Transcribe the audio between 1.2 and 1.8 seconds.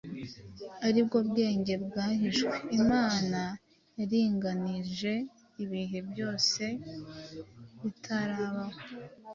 bwenge